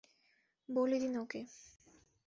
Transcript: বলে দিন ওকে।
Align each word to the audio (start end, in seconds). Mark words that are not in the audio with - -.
বলে 0.69 0.97
দিন 0.99 1.13
ওকে। 1.17 1.41